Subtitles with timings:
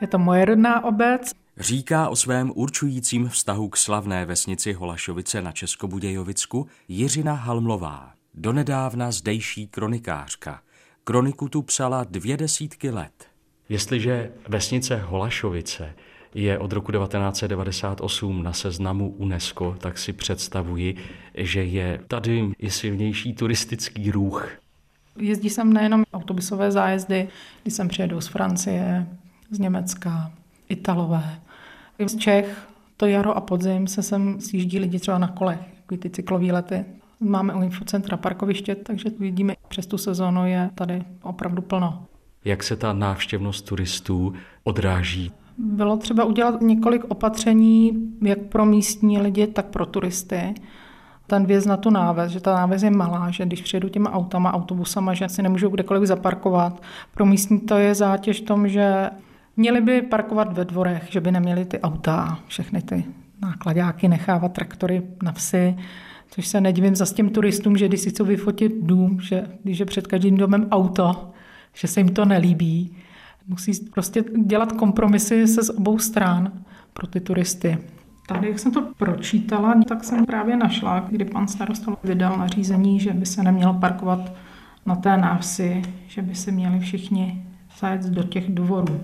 [0.00, 1.32] Je to moje rodná obec.
[1.56, 9.66] Říká o svém určujícím vztahu k slavné vesnici Holašovice na Českobudějovicku Jiřina Halmlová, donedávna zdejší
[9.66, 10.60] kronikářka.
[11.04, 13.26] Kroniku tu psala dvě desítky let.
[13.68, 15.94] Jestliže vesnice Holašovice
[16.36, 20.96] je od roku 1998 na seznamu UNESCO, tak si představuji,
[21.34, 24.50] že je tady i silnější turistický ruch.
[25.18, 27.28] Jezdí sem nejenom autobusové zájezdy,
[27.62, 29.06] když sem přijedou z Francie,
[29.50, 30.30] z Německa,
[30.68, 31.40] Italové.
[31.98, 32.66] I z Čech
[32.96, 36.84] to jaro a podzim se sem sjíždí lidi třeba na kolech, jako ty cyklový lety.
[37.20, 42.06] Máme u infocentra parkoviště, takže vidíme, přes tu sezónu je tady opravdu plno.
[42.44, 45.32] Jak se ta návštěvnost turistů odráží?
[45.58, 47.92] Bylo třeba udělat několik opatření,
[48.22, 50.54] jak pro místní lidi, tak pro turisty.
[51.26, 54.52] Ten věc na tu náves, že ta náves je malá, že když přijedu těma autama,
[54.54, 56.82] autobusama, že si nemůžou kdekoliv zaparkovat.
[57.14, 59.10] Pro místní to je zátěž v tom, že
[59.56, 63.04] měli by parkovat ve dvorech, že by neměli ty auta, všechny ty
[63.42, 65.76] nákladáky nechávat traktory na vsi,
[66.30, 69.86] což se nedivím za těm turistům, že když si chcou vyfotit dům, že když je
[69.86, 71.30] před každým domem auto,
[71.74, 72.96] že se jim to nelíbí.
[73.48, 76.52] Musí prostě dělat kompromisy se z obou stran
[76.92, 77.78] pro ty turisty.
[78.28, 83.12] Tady, jak jsem to pročítala, tak jsem právě našla, kdy pan starosta vydal nařízení, že
[83.12, 84.32] by se nemělo parkovat
[84.86, 87.46] na té návsi, že by se měli všichni
[87.80, 89.00] zajet do těch dvorů.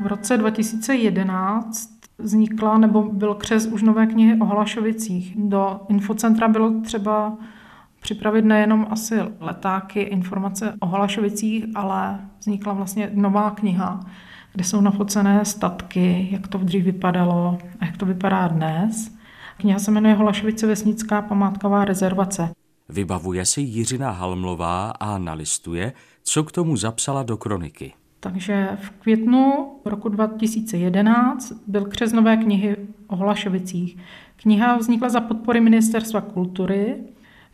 [0.00, 5.34] V roce 2011 vznikla nebo byl křes už nové knihy o Hlašovicích.
[5.38, 7.36] Do infocentra bylo třeba
[8.00, 14.00] připravit nejenom asi letáky, informace o Hlašovicích, ale vznikla vlastně nová kniha,
[14.52, 19.14] kde jsou nafocené statky, jak to dřív vypadalo a jak to vypadá dnes.
[19.56, 22.50] Kniha se jmenuje Holašovice vesnická památková rezervace.
[22.88, 25.92] Vybavuje si Jiřina Halmlová a nalistuje,
[26.22, 27.92] co k tomu zapsala do kroniky.
[28.20, 32.76] Takže v květnu roku 2011 byl křes nové knihy
[33.06, 33.96] o Hlašovicích.
[34.36, 36.96] Kniha vznikla za podpory Ministerstva kultury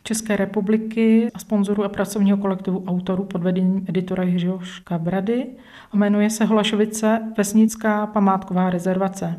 [0.03, 5.47] České republiky a sponzorů a pracovního kolektivu autorů pod vedením editora Jiřího Škabrady
[5.91, 9.37] a jmenuje se Hlašovice Vesnická památková rezervace.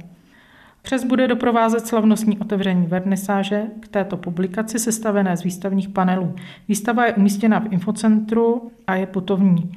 [0.83, 6.35] Přes bude doprovázet slavnostní otevření vernisáže k této publikaci sestavené z výstavních panelů.
[6.69, 9.73] Výstava je umístěna v infocentru a je putovní.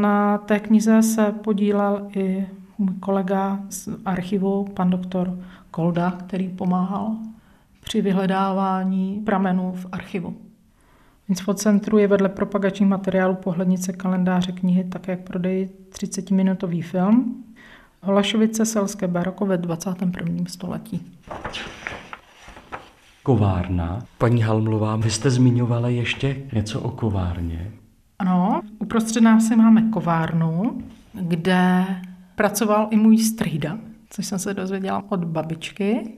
[0.00, 2.46] Na té knize se podílel i
[2.78, 5.38] můj kolega z archivu, pan doktor
[5.70, 7.16] Kolda, který pomáhal
[7.80, 10.36] při vyhledávání pramenů v archivu.
[11.26, 17.44] V infocentru je vedle propagačních materiálů pohlednice kalendáře knihy také jak prodej 30-minutový film
[18.02, 20.44] Holašovice selské baroko ve 21.
[20.48, 21.12] století.
[23.22, 23.98] Kovárna.
[24.18, 27.72] Paní Halmlová, vy jste zmiňovala ještě něco o kovárně.
[28.86, 30.82] Uprostřed nás máme kovárnu,
[31.12, 31.86] kde
[32.34, 33.78] pracoval i můj strýda,
[34.10, 36.12] což jsem se dozvěděla od babičky,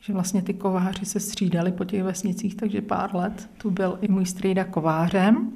[0.00, 4.08] že vlastně ty kováři se střídali po těch vesnicích, takže pár let tu byl i
[4.08, 5.52] můj strýda kovářem.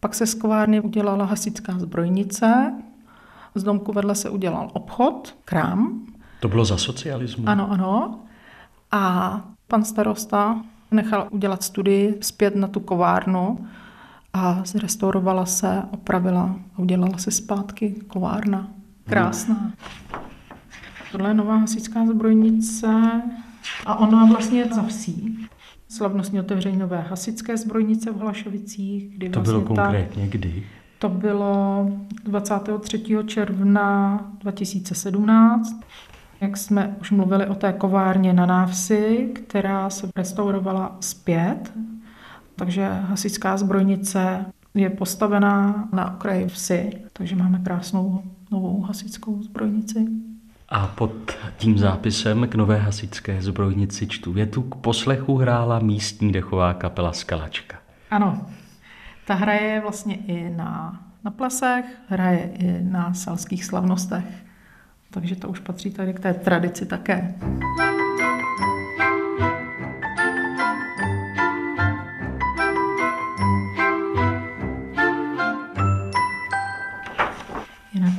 [0.00, 2.74] Pak se z kovárny udělala hasická zbrojnice,
[3.54, 6.06] z domku vedle se udělal obchod, krám.
[6.40, 7.48] To bylo za socialismu?
[7.48, 8.18] Ano, ano.
[8.90, 13.66] A pan starosta nechal udělat studii zpět na tu kovárnu,
[14.34, 18.70] a zrestaurovala se, opravila a udělala se zpátky kovárna.
[19.04, 19.72] Krásná.
[21.12, 23.22] Tohle je nová hasičská zbrojnice
[23.86, 25.48] a ona vlastně je za vsí.
[25.88, 29.16] Slavnostní otevření nové hasičské zbrojnice v Hlašovicích.
[29.16, 30.66] Kdy to vlastně bylo konkrétně kdy?
[30.98, 31.86] To bylo
[32.24, 33.02] 23.
[33.26, 35.80] června 2017.
[36.40, 41.72] Jak jsme už mluvili o té kovárně na návsi, která se restaurovala zpět
[42.56, 44.44] takže hasičská zbrojnice
[44.74, 50.06] je postavená na okraji vsi, takže máme krásnou novou hasičskou zbrojnici.
[50.68, 51.12] A pod
[51.56, 57.76] tím zápisem k nové hasičské zbrojnici čtu větu k poslechu hrála místní dechová kapela Skalačka.
[58.10, 58.46] Ano,
[59.26, 64.24] ta hraje vlastně i na, na plesech, hraje i na selských slavnostech,
[65.10, 67.34] takže to už patří tady k té tradici také.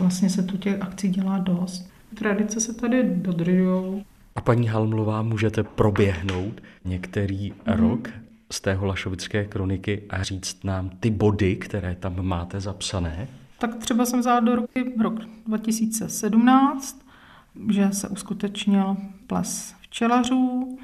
[0.06, 1.90] Vlastně se tu těch akcí dělá dost.
[2.16, 4.06] Tradice se tady dodržují.
[4.36, 7.76] A paní Halmlová, můžete proběhnout některý mm-hmm.
[7.76, 8.10] rok
[8.52, 13.28] z té Holašovické kroniky a říct nám ty body, které tam máte zapsané?
[13.60, 17.06] Tak třeba jsem vzala do ruky rok 2017,
[17.72, 18.98] že se uskutečnil
[19.28, 20.78] ples včelařů.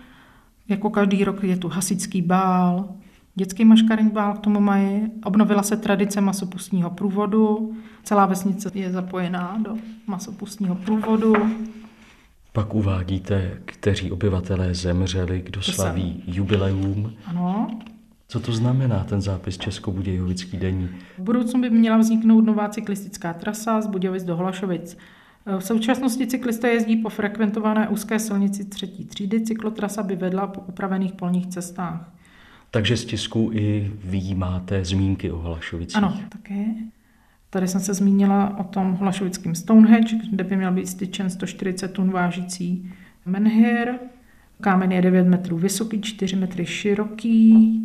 [0.69, 2.89] Jako každý rok je tu hasičský bál,
[3.35, 5.11] dětský maškarní bál k tomu mají.
[5.23, 7.75] Obnovila se tradice masopustního průvodu.
[8.03, 11.33] Celá vesnice je zapojená do masopustního průvodu.
[12.53, 17.13] Pak uvádíte, kteří obyvatelé zemřeli, kdo slaví jubileum.
[17.25, 17.79] Ano.
[18.27, 20.89] Co to znamená ten zápis Českobudějovický denní?
[21.17, 24.97] V budoucnu by měla vzniknout nová cyklistická trasa z Budějovic do Hlašovic.
[25.59, 29.41] V současnosti cyklisté jezdí po frekventované úzké silnici třetí třídy.
[29.41, 32.13] Cyklotrasa by vedla po upravených polních cestách.
[32.71, 35.97] Takže z tisku i vy máte zmínky o Hlašovicích.
[35.97, 36.65] Ano, také.
[37.49, 42.11] Tady jsem se zmínila o tom hlašovickém Stonehenge, kde by měl být styčen 140 tun
[42.11, 42.91] vážící
[43.25, 43.93] menhir.
[44.61, 47.77] Kámen je 9 metrů vysoký, 4 metry široký.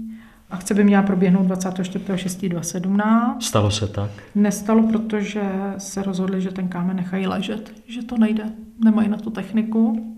[0.50, 3.40] Akce by měla proběhnout 24.6.2017.
[3.40, 4.10] Stalo se tak?
[4.34, 5.42] Nestalo, protože
[5.78, 8.52] se rozhodli, že ten kámen nechají ležet, že to nejde,
[8.84, 10.15] nemají na tu techniku.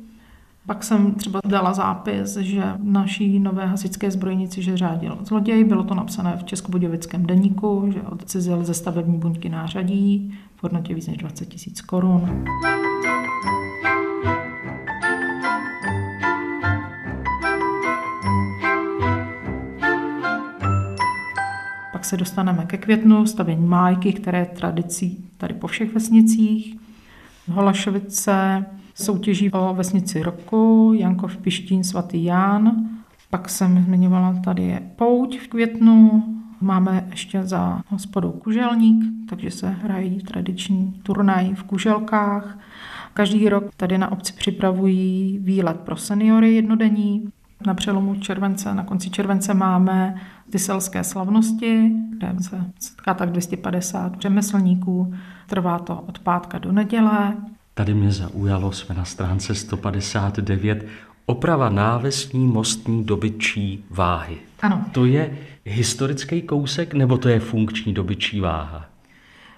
[0.69, 5.65] Pak jsem třeba dala zápis, že naší nové hasičské zbrojnici, že řádil zloděj.
[5.65, 11.07] Bylo to napsané v Českobudějovickém deníku, že odcizil ze stavební buňky nářadí v hodnotě víc
[11.07, 12.45] než 20 tisíc korun.
[21.93, 26.77] Pak se dostaneme ke květnu, stavění májky, které je tradicí tady po všech vesnicích.
[27.49, 28.67] Holašovice,
[29.03, 32.89] soutěží o vesnici roku, Jankov Pištín, svatý Ján.
[33.31, 36.25] Pak jsem zmiňovala, tady je pouť v květnu,
[36.61, 42.59] Máme ještě za hospodou Kuželník, takže se hrají tradiční turnaj v Kuželkách.
[43.15, 47.29] Každý rok tady na obci připravují výlet pro seniory jednodenní.
[47.67, 50.15] Na přelomu července, na konci července máme
[50.51, 55.15] ty selské slavnosti, kde se setká tak 250 řemeslníků.
[55.47, 57.37] Trvá to od pátka do neděle.
[57.79, 60.87] Tady mě zaujalo, jsme na stránce 159,
[61.27, 64.37] oprava návesní mostní dobyčí váhy.
[64.61, 64.85] Ano.
[64.93, 68.87] To je historický kousek, nebo to je funkční dobyčí váha?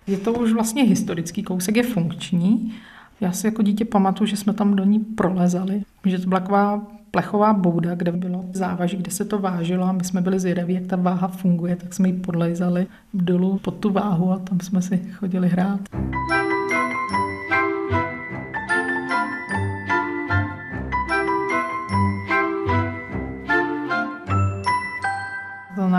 [0.06, 2.74] Je to už vlastně historický kousek, je funkční.
[3.20, 6.86] Já si jako dítě pamatuju, že jsme tam do ní prolezali, že to byla taková
[7.10, 10.86] plechová bouda, kde bylo závaží, kde se to vážilo a my jsme byli zvědaví, jak
[10.86, 14.98] ta váha funguje, tak jsme ji podlejzali dolů pod tu váhu a tam jsme si
[15.12, 15.80] chodili hrát.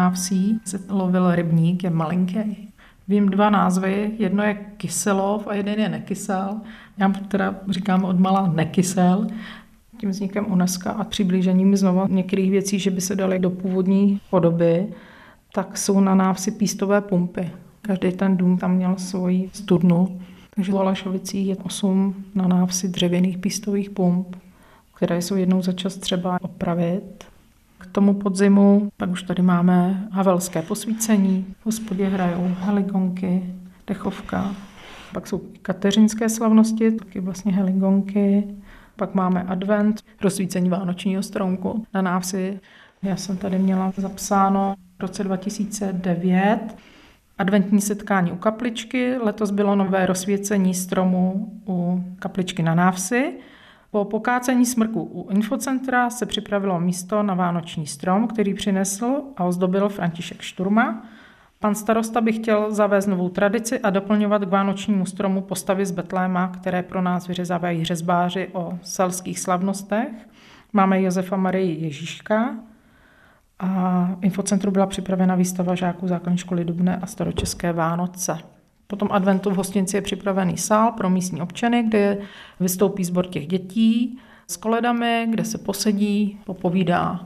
[0.02, 2.68] Návsí se lovil rybník, je malinký.
[3.08, 6.62] Vím dva názvy, jedno je Kyselov a jeden je Nekysel.
[6.98, 9.28] Já teda říkám od malá Nekysel.
[9.98, 14.88] Tím vznikem UNESCO a přiblížením znovu některých věcí, že by se daly do původní podoby,
[15.54, 17.50] tak jsou na návsi pístové pumpy.
[17.82, 20.20] Každý ten dům tam měl svoji studnu.
[20.56, 24.36] Takže v Olašovicích je osm na návsi dřevěných pístových pump,
[24.96, 27.31] které jsou jednou za čas třeba opravit
[27.82, 28.92] k tomu podzimu.
[28.98, 33.56] Pak už tady máme havelské posvícení, v hospodě hrajou heligonky,
[33.88, 34.56] dechovka.
[35.14, 38.48] Pak jsou kateřinské slavnosti, taky vlastně heligonky.
[38.96, 42.60] Pak máme advent, rozsvícení vánočního stromku na návsi.
[43.04, 46.76] Já jsem tady měla zapsáno v roce 2009
[47.38, 49.18] adventní setkání u kapličky.
[49.18, 53.34] Letos bylo nové rozsvěcení stromu u kapličky na návsi.
[53.92, 59.90] Po pokácení smrku u infocentra se připravilo místo na vánoční strom, který přinesl a ozdobil
[59.90, 61.04] František Šturma.
[61.60, 66.48] Pan starosta by chtěl zavést novou tradici a doplňovat k vánočnímu stromu postavy z Betléma,
[66.48, 70.10] které pro nás vyřezávají řezbáři o selských slavnostech.
[70.74, 72.56] Máme Josefa Marii Ježíška
[73.60, 78.38] a infocentru byla připravena výstava žáků základní školy Dubné a staročeské Vánoce.
[78.92, 82.18] Potom adventu v hostinci je připravený sál pro místní občany, kde
[82.60, 87.20] vystoupí sbor těch dětí s koledami, kde se posedí, popovídá.